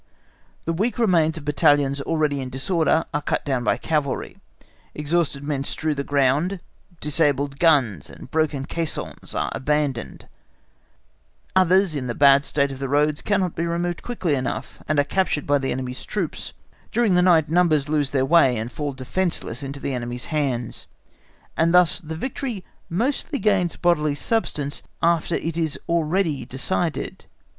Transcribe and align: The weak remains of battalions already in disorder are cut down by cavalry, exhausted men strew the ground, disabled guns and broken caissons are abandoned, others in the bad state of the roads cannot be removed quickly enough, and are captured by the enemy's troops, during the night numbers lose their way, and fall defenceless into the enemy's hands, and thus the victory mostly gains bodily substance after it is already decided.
The 0.65 0.73
weak 0.73 0.97
remains 0.97 1.37
of 1.37 1.45
battalions 1.45 2.01
already 2.01 2.41
in 2.41 2.49
disorder 2.49 3.05
are 3.13 3.21
cut 3.21 3.45
down 3.45 3.63
by 3.63 3.77
cavalry, 3.77 4.39
exhausted 4.95 5.43
men 5.43 5.63
strew 5.63 5.93
the 5.93 6.03
ground, 6.03 6.59
disabled 7.01 7.59
guns 7.59 8.09
and 8.09 8.31
broken 8.31 8.65
caissons 8.65 9.35
are 9.35 9.51
abandoned, 9.53 10.27
others 11.55 11.93
in 11.93 12.07
the 12.07 12.15
bad 12.15 12.43
state 12.45 12.71
of 12.71 12.79
the 12.79 12.89
roads 12.89 13.21
cannot 13.21 13.53
be 13.55 13.67
removed 13.67 14.01
quickly 14.01 14.33
enough, 14.33 14.81
and 14.87 14.97
are 14.97 15.03
captured 15.03 15.45
by 15.45 15.59
the 15.59 15.71
enemy's 15.71 16.03
troops, 16.03 16.53
during 16.91 17.13
the 17.13 17.21
night 17.21 17.47
numbers 17.47 17.87
lose 17.87 18.09
their 18.09 18.25
way, 18.25 18.57
and 18.57 18.71
fall 18.71 18.93
defenceless 18.93 19.61
into 19.61 19.79
the 19.79 19.93
enemy's 19.93 20.25
hands, 20.33 20.87
and 21.55 21.75
thus 21.75 21.99
the 21.99 22.15
victory 22.15 22.65
mostly 22.89 23.37
gains 23.37 23.75
bodily 23.75 24.15
substance 24.15 24.81
after 25.03 25.35
it 25.35 25.55
is 25.55 25.77
already 25.87 26.43
decided. 26.43 27.27